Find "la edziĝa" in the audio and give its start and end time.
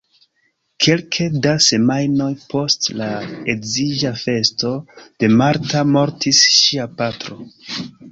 3.01-4.13